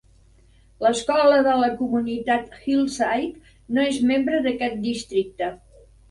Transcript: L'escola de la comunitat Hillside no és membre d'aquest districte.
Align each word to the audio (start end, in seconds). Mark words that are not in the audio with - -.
L'escola 0.83 1.35
de 1.47 1.51
la 1.63 1.67
comunitat 1.81 2.55
Hillside 2.61 3.53
no 3.79 3.83
és 3.91 3.99
membre 4.13 4.39
d'aquest 4.47 4.81
districte. 4.87 5.51